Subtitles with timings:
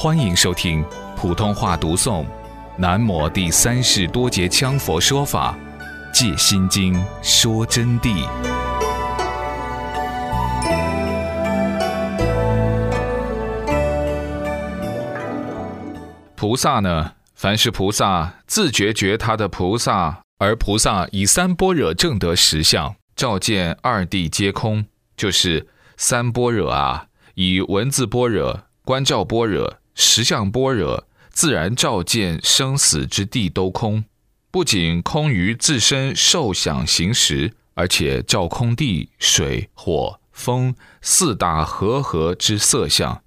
[0.00, 0.84] 欢迎收听
[1.16, 2.22] 普通话读诵
[2.76, 5.58] 《南摩第三世多杰羌佛说法·
[6.14, 8.24] 借心经》说真谛。
[16.36, 17.14] 菩萨呢？
[17.34, 24.84] 凡是菩萨自觉觉他的菩萨，而菩萨以三般若正得实相，照见二谛皆空，
[25.16, 29.74] 就是三般若啊，以文字般若、观照般若。
[30.00, 34.04] 实相般若自然照见生死之地都空，
[34.48, 40.72] 不仅空于自身受想行识，而且照空地、水、火、风
[41.02, 43.24] 四大和合之色相。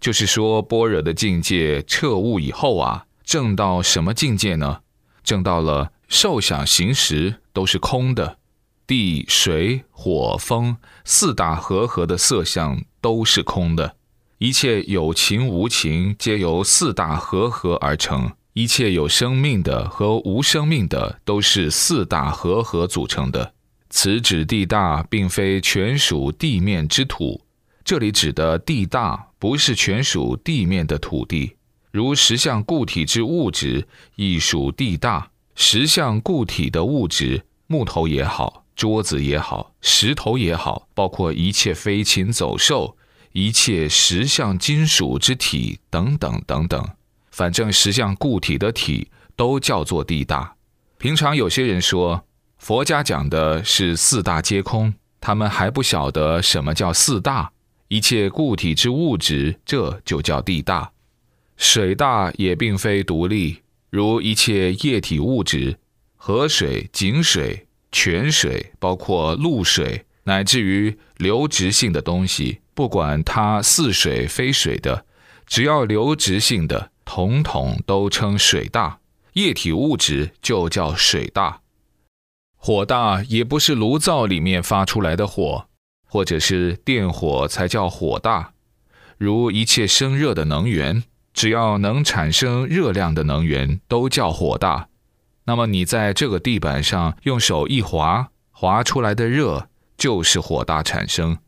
[0.00, 4.80] 就是说，般若的境界彻悟以后啊，证到什么境界呢？
[5.22, 8.38] 证到了受想行识都是空的，
[8.86, 13.96] 地、水、火、风四大和合的色相都是空的。
[14.38, 23.54] 一切有情无情，皆由四大和合而成；一切有生命的和无生命的，都是四大和合组成的。
[23.90, 27.40] 此指地大，并非全属地面之土。
[27.84, 31.54] 这里指的地大，不是全属地面的土地。
[31.92, 35.30] 如十相固体之物质，亦属地大。
[35.54, 42.96] 十相固体的物质，木头也好，桌子也好，石头也好，包括一切飞禽走兽。
[43.34, 46.88] 一切实相金属之体等等等等，
[47.32, 50.54] 反正实相固体的体都叫做地大。
[50.98, 52.24] 平常有些人说
[52.58, 57.50] 佛家讲的是四大皆空，他们还不晓得什么叫四大。
[57.88, 60.92] 一切固体之物质，这就叫地大。
[61.56, 65.76] 水大也并非独立，如一切液体物质，
[66.14, 72.60] 河水、井水、泉水，包括露水，乃至于流质性的东西。
[72.74, 75.06] 不管它似水非水的，
[75.46, 78.98] 只要流质性的，统统都称水大。
[79.34, 81.60] 液体物质就叫水大。
[82.56, 85.66] 火大也不是炉灶里面发出来的火，
[86.06, 88.52] 或者是电火才叫火大。
[89.18, 94.88] 如一切生热的能源，只要能产生热量的能源，都叫火大。
[95.46, 101.38] 那么你在这个地板上用手一划，划出来的热就是火大产生。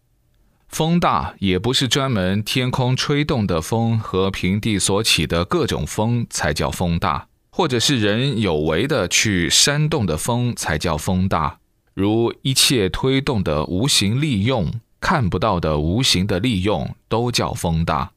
[0.76, 11.60] 风大也不是专门天空吹动的风和平地所起的各种风才叫风大，或者是人有为的去煽动的风才叫风大。
[11.94, 14.70] 如一切推动的无形利用，
[15.00, 18.10] 看不到的无形的利用，都叫风大。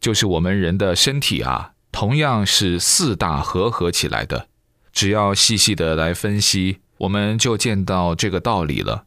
[0.00, 4.46] 就是我们人的身体啊，同样是四大合合起来的。
[4.90, 9.04] 只要细细的来分析，我们就见到这个道理了。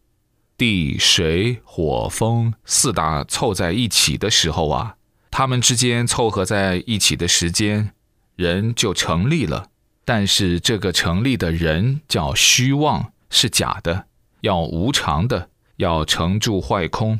[0.57, 4.95] 地、水、火、风四大凑在一起的时候啊，
[5.31, 7.91] 它们之间凑合在一起的时间，
[8.35, 9.67] 人就成立了。
[10.05, 14.05] 但是这个成立的人叫虚妄，是假的，
[14.41, 17.19] 要无常的，要成住坏空，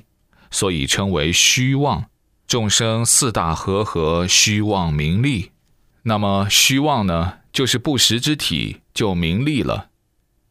[0.51, 2.05] 所以称为虚妄。
[2.45, 5.51] 众生四大合合，虚妄名利。
[6.03, 9.87] 那么虚妄呢，就是不实之体，就名利了。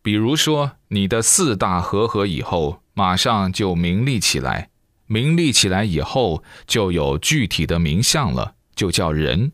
[0.03, 4.71] 比如说，你的四大合合以后，马上就名利起来，
[5.07, 9.53] 名利起来以后，就有具体的名相了，就叫人。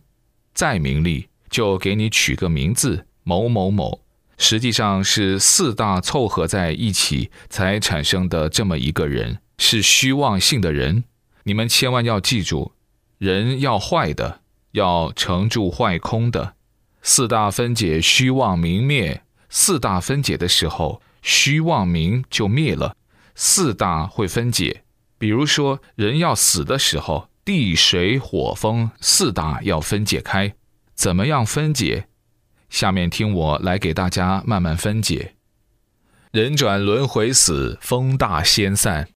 [0.55, 4.01] 再名利，就给你取个名字某某某，
[4.39, 11.05] 实际上是四大凑合在一起才产生的这么一个人，是虚妄性的人。
[11.45, 12.73] 你们千万要记住，
[13.19, 14.41] 人要坏的，
[14.73, 16.55] 要成住坏空的，
[17.03, 19.23] 四大分解，虚妄明灭。
[19.49, 22.97] 四大分解的时候，虚妄明就灭了。
[23.35, 24.83] 四大会分解，
[25.17, 30.55] 比如说人要死的时候，地水火风四大要分解开。
[30.95, 32.09] 怎么样分解？
[32.69, 35.37] 下面听我来给大家慢慢分解。
[36.33, 39.09] 人转轮回死，风大先散。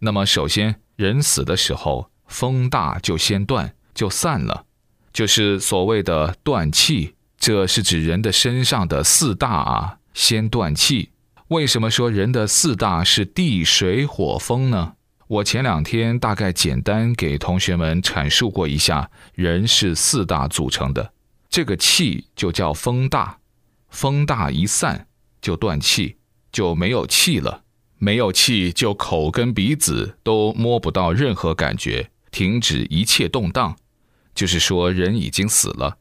[0.00, 4.66] 那么首先，人死的时候，风大就先断，就散了，
[5.12, 7.16] 就是所谓的断气。
[7.42, 11.10] 这是指人的身上的四大啊，先断气。
[11.48, 14.92] 为什么说人的四大是地、水、火、风呢？
[15.26, 21.12] 我前两天大概简单给同学们阐述过一下，人是四大组成的。
[21.50, 23.38] 这个气就叫风大，
[23.88, 25.08] 风大一散
[25.40, 26.18] 就断气，
[26.52, 27.64] 就没有气了。
[27.98, 33.76] 没有气，就口跟鼻子都摸不到任何感觉，停止一切动荡，
[34.32, 35.98] 就是说人已经死了。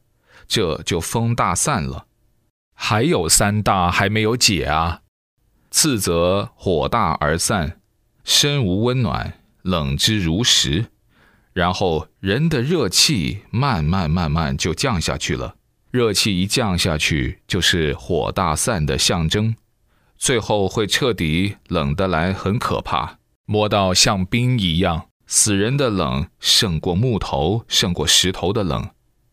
[0.52, 2.08] 这就风大散了，
[2.74, 5.00] 还有三大还没有解啊。
[5.70, 7.80] 次则火大而散，
[8.26, 10.88] 身无温暖，冷之如石。
[11.54, 15.56] 然后人的热气慢慢慢慢就降下去了。
[15.90, 19.56] 热气一降下去，就是火大散的象征，
[20.18, 28.90] 最后会彻底冷得来，很可怕，摸到像冰一样，死人的冷胜过木头，胜过石头的冷。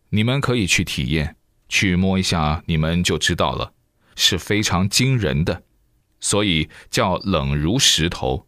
[0.09, 1.35] 你们可以去体验，
[1.67, 3.73] 去摸一下，你们就知道了，
[4.15, 5.63] 是非常惊人的，
[6.19, 8.47] 所以叫冷如石头。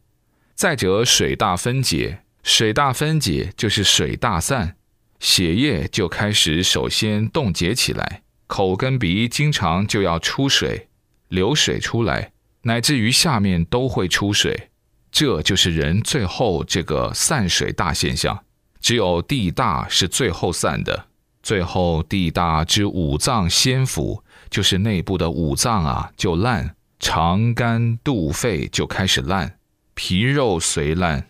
[0.56, 4.76] 再者，水大分解，水大分解就是水大散。
[5.20, 10.88] 血液就开始首先冻结起来，口跟鼻经常就要出水，
[11.28, 12.32] 流水出来，
[12.64, 14.70] 乃至于下面都会出水，
[15.12, 18.44] 这就是人最后这个散水大现象。
[18.80, 21.06] 只有地大是最后散的，
[21.42, 29.58] 最后地大之五脏先腐，就是内部的五脏啊就烂，肠肝肚肺就开始烂，
[29.94, 31.28] 皮肉随烂，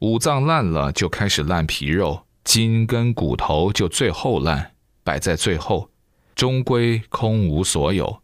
[0.00, 2.26] 五脏烂了就开始烂皮肉。
[2.44, 4.72] 筋跟骨头就最后烂，
[5.04, 5.90] 摆在最后，
[6.34, 8.20] 终归空无所有。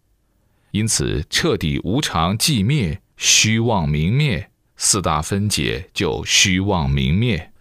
[0.72, 7.52] 因此，彻底无常寂灭，虚妄明灭，四大分解就虚妄明灭。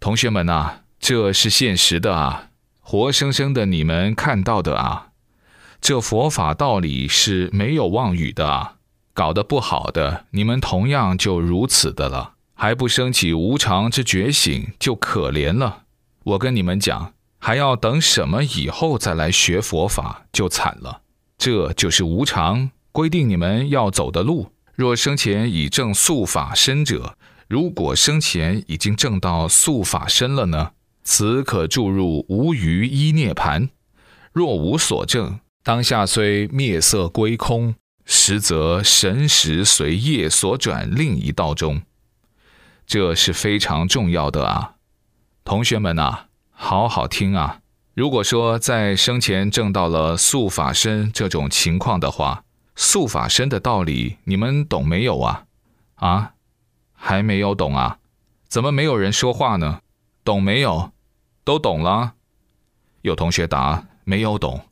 [0.00, 2.45] 同学们呐，这是现实的啊，
[2.88, 5.08] 活生生的你们看到的啊。
[5.80, 8.74] 这佛法道理是没有妄语的啊。
[9.12, 15.82] 搞得不好的，你们同样就如此的了，还不升起无常之觉醒，就可怜了。
[16.22, 21.00] 我跟你们讲，还要等什么以后再来学佛法就惨了。
[21.36, 24.52] 这就是无常规定你们要走的路。
[24.76, 27.16] 若生前已证素法身者，
[27.48, 30.70] 如果生前已经证到素法身了呢？
[31.08, 33.70] 此可注入无余一涅盘。
[34.32, 41.80] 若无所证，当下虽灭色归空，实则神识随业所转另一道中。
[42.88, 44.74] 这是非常重要的啊。
[45.44, 47.60] 同学们呐，好好听啊！
[47.94, 52.42] 如果说在生前证到了素法身这种情况的话，
[52.74, 55.44] 素法身的道理你们懂没有啊？
[55.94, 56.32] 啊，
[56.92, 57.98] 还没有懂啊？
[58.48, 59.82] 怎么没有人说话呢？
[60.24, 60.90] 懂没有？
[61.46, 62.14] 都懂了？
[63.02, 64.62] 有同学答没有懂。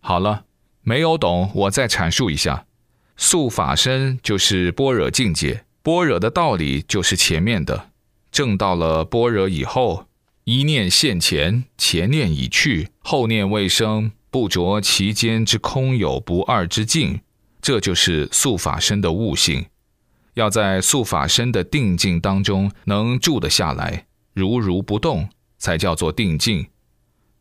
[0.00, 0.44] 好了，
[0.82, 2.66] 没有懂，我再阐述一下：
[3.16, 7.88] 素法身就是般若境界，般若的道理就是前面的。
[8.30, 10.06] 证到了般若以后，
[10.44, 17.22] 一念现前，前念已去，后念未生，不着其间之空有不二之境，
[17.62, 19.64] 这就是素法身的悟性。
[20.34, 24.04] 要在素法身的定境当中能住得下来，
[24.34, 25.30] 如如不动，
[25.66, 26.64] 才叫做定境。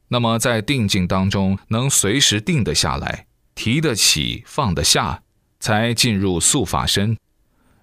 [0.07, 5.21] 那么在定境当中能随时定得下来，提得起放得下，
[5.59, 7.15] 才进入素法身。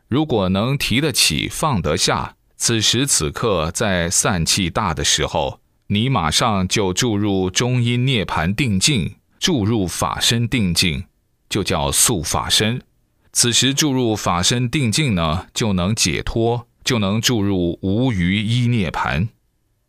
[0.09, 11.05] 如果能提得起放得下，此时此刻，在散气大的时候，你马上就注入中阴涅盘定境，注入法身定境，
[11.49, 12.83] 就叫速法身。
[13.33, 19.29] 此时注入法身定境呢，就能解脱，就能注入无余一涅盘。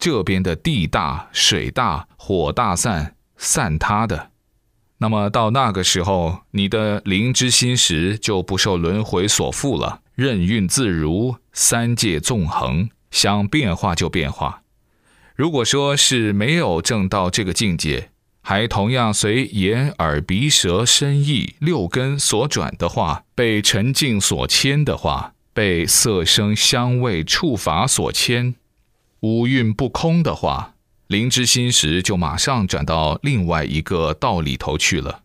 [0.03, 4.31] 这边的地大、水大、火大散散他的，
[4.97, 10.01] 那么到那个时候，你的灵之心识就不受轮回所缚了。
[10.15, 14.63] 任运自如，三界纵横，想变化就变化。
[15.37, 18.09] 如果说是没有证到这个境界，
[18.41, 28.55] 还同样随眼、耳、鼻、舌、身、意六根所转的话，被沉静所牵的话，被色、声、香味、触、法所牵，
[29.23, 30.75] 五蕴不空的话，
[31.07, 35.21] 灵之心识就马上转到另外一个道里头去了。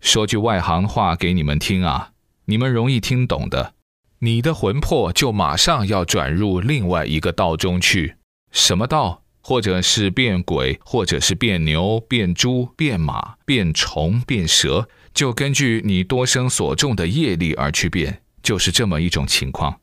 [0.00, 2.12] 说句外行话给你们听啊，
[2.44, 3.74] 你们容易听懂的。
[4.20, 8.14] 你的魂魄就马上要转入另外一个道中去，
[8.52, 9.24] 什么道？
[9.42, 19.80] 或者是变鬼，或者是变牛、变猪、变马、变虫、变蛇，就根据你多生所种的业力而去变，就是这么一种情况。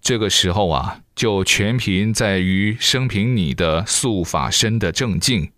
[0.00, 5.50] 这个时候啊，就全凭在于生平你的素法身的正境。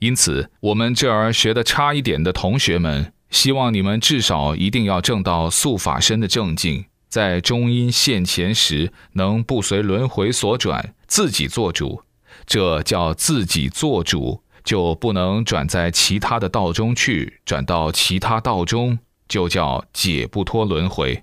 [0.00, 6.84] 因此，我们这儿学的差一点的同学们，希望你们至少一定要证到素法身的正境。
[7.08, 12.02] 在中阴现前时，能不随轮回所转，自己做主，
[12.44, 18.98] 这叫自己做主，就不能转在其他的道中去，转到其他道中，
[19.28, 21.22] 就叫解不脱轮回。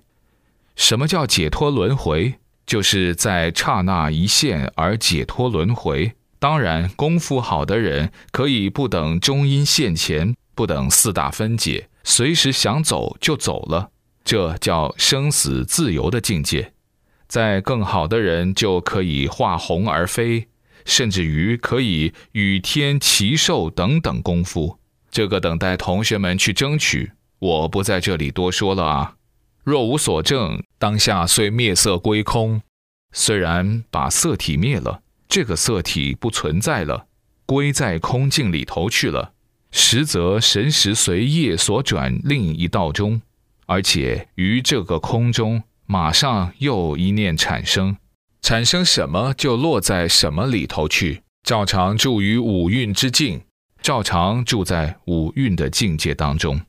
[0.74, 2.36] 什么叫解脱轮回？
[2.66, 6.12] 就是在刹那一现而解脱轮回。
[6.38, 13.90] 当然，功夫好的人可以不等中阴现前，不等四大分解，随时想走就走了。
[14.24, 16.72] 这叫生死自由的境界，
[17.28, 20.48] 在更好的人就可以化虹而飞，
[20.84, 24.78] 甚至于可以与天齐寿等等功夫。
[25.10, 29.14] 这个等待同学们去争取，我不在这里多说了啊。
[29.64, 32.62] 若无所证，当下虽灭色归空，
[33.12, 37.06] 虽然把色体灭了，这个色体不存在了，
[37.46, 39.32] 归在空境里头去了，
[39.70, 43.22] 实则神识随业所转另一道中，
[43.66, 47.96] 而且于这个空中，马上又一念产生，
[48.40, 53.42] 产生什么就落在什么里头去，照常住于五蕴之境。
[53.80, 56.60] 照常住在五蕴的境界当中。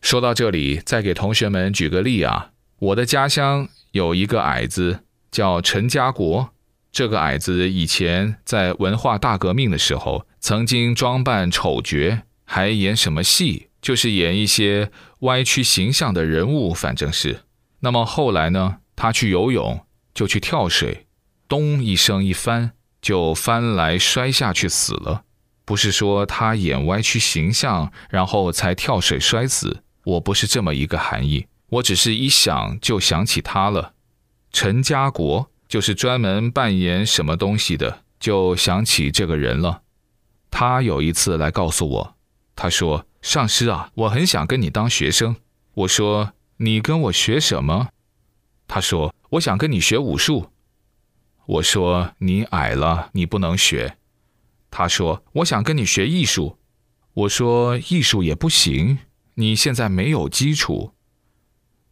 [0.00, 2.50] 说到这里，再给同学们举个例啊。
[2.78, 6.50] 我的家乡有一个矮子叫陈家国，
[6.90, 14.90] 这个矮子以前在文化大革命的时候，曾经装扮丑角，还演什么戏，就是演一些
[15.20, 17.40] 歪曲形象的人物，反正是。
[17.80, 21.06] 那么后来呢，他去游泳，就去跳水，
[21.46, 25.24] 咚一声一翻，就翻来摔下去死了。
[25.66, 29.82] 不是说他演歪曲形象，然后才跳水摔死。
[30.04, 33.94] 我不是这么一个含义，我只是一想就想起他了。
[34.52, 39.82] 陈家国就是专门扮演什么东西的，就想起这个人了。
[40.50, 42.16] 他有一次来告诉我，
[42.56, 45.36] 他说：“上师啊，我很想跟你当学生。”
[45.74, 47.90] 我说：“你跟我学什么？”
[48.66, 50.50] 他说：“我想跟你学武术。”
[51.46, 53.96] 我说：“你矮了，你不能学。”
[54.70, 56.58] 他说：“我想跟你学艺术。”
[57.14, 58.98] 我说：“艺术也不行，
[59.34, 60.94] 你现在没有基础。”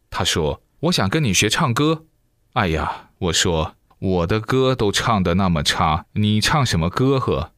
[0.09, 2.05] 他说：“我想跟你学唱歌。”
[2.53, 7.53] 哎呀，我说：“我的歌都唱得那么差，你唱什么歌呵？”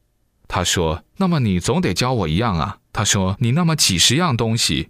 [0.48, 4.90] 他说：“那么你总得教我一样啊。”他说：“你那么几十样东西。”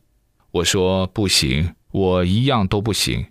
[0.51, 3.27] 我说：“不行，我一样都不行。”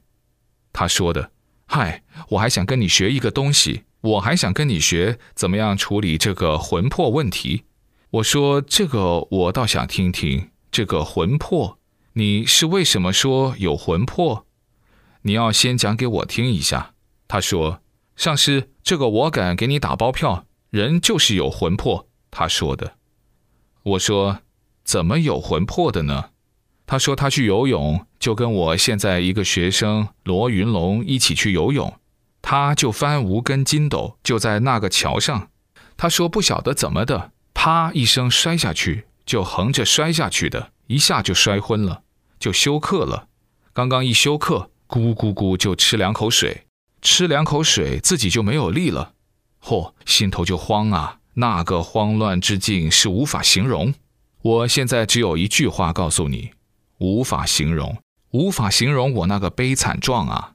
[0.73, 1.33] 他说的
[1.67, 7.65] ：“嗨，我还想跟你学一个东西。”我还想跟你学怎么样处理这个魂魄问题。
[8.13, 11.79] 我说这个我倒想听听，这个魂魄，
[12.13, 14.47] 你是为什么说有魂魄？
[15.23, 16.95] 你要先讲给我听一下。
[17.27, 17.83] 他说
[18.17, 22.95] ：“上师，这个我敢给你打包票，人就是有魂魄。”他说的。
[23.83, 24.41] 我说
[24.85, 26.31] ：“怎么有魂魄的呢？”
[26.87, 31.93] 他说：“他去游泳，就跟我现在一个学生罗云龙一起去游泳。”
[32.43, 35.51] 他就翻无根筋斗，就在那个桥上。
[35.97, 42.03] 他说不晓得怎么的，啪一声摔下去，就横着摔下去的，一下就摔昏了，
[42.41, 43.29] 就休克了。
[43.73, 46.67] 刚刚一休克，咕咕咕就吃两口水，
[47.01, 49.13] 吃两口水自己就没有力了。
[49.63, 51.21] 嚯，心头就慌啊！
[51.35, 53.95] 那个慌乱之境是无法形容。
[54.43, 56.51] 我现在只有一句话告诉你：
[56.99, 57.99] 无法形容，
[58.33, 60.55] 无法形容我那个悲惨状啊！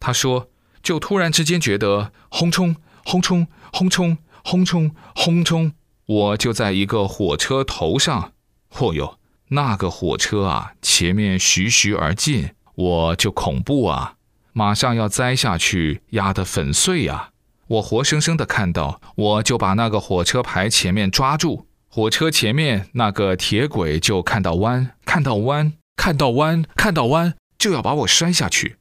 [0.00, 0.48] 他说。
[0.82, 2.76] 就突然之间觉得轰冲
[3.06, 5.72] 轰冲轰冲轰冲轰冲，
[6.06, 8.32] 我就在一个火车头上。
[8.70, 9.18] 嚯哟，
[9.48, 14.14] 那个火车啊，前面徐徐而进，我就恐怖啊，
[14.52, 17.30] 马上要栽下去，压得粉碎呀！
[17.66, 28.76] 我活生生的看到，我就把那个火车牌前面抓住，火车前面那个铁轨就看到弯，看到弯，看到弯，看到弯，就要把我摔下去。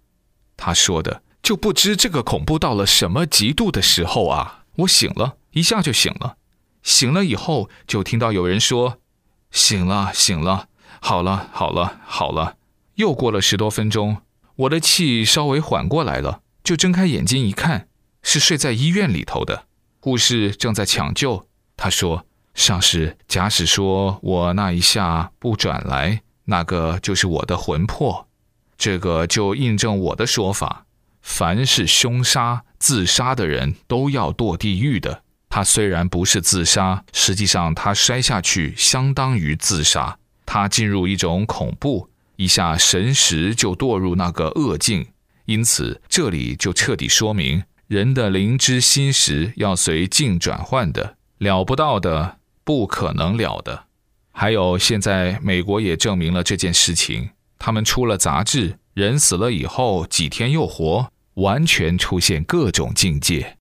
[0.58, 1.24] 他说的。
[1.44, 4.64] 就不知这个恐怖到了什么极度的时候啊！
[4.78, 6.38] 我醒了一下就醒了，
[6.84, 9.00] 醒了以后就听到有人说
[9.50, 10.68] ：“醒了，醒了，
[11.02, 12.58] 好了，好了，好了。”
[12.96, 14.18] 又过了十多分钟，
[14.56, 17.88] 我的气稍微缓过来了，就睁开眼睛一看，
[18.22, 19.66] 是睡在医院里头的
[20.00, 21.48] 护士正在抢救。
[21.76, 28.28] 他说：“上师，假使说我那一下不转来，那个就是我的魂魄，
[28.78, 30.86] 这个就印证我的说法。”
[31.24, 35.23] 凡是凶杀、自杀的人都要堕地狱的。
[35.56, 40.18] 他虽然不是自杀，实际上他摔下去相当于自杀。
[40.48, 45.06] 他进入一种恐怖，一下神识就堕入那个恶境。
[45.46, 53.84] 因此，这里就彻底说明，人的灵知心识要随境转换的，了不到的，不可能了的。
[54.32, 57.30] 还有，现在美国也证明了这件事情，
[57.60, 61.12] 他们出了杂志，人死了以后几天又活。
[61.36, 63.58] 完全出现各种境界。